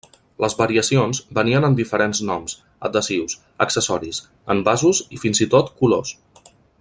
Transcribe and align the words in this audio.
Les 0.43 0.53
variacions 0.59 1.19
venien 1.39 1.67
en 1.67 1.75
diferents 1.81 2.21
noms, 2.31 2.55
adhesius, 2.89 3.37
accessoris, 3.69 4.23
envasos 4.57 5.03
i 5.19 5.25
fins 5.27 5.45
i 5.47 5.53
tot 5.57 5.71
colors. 5.83 6.19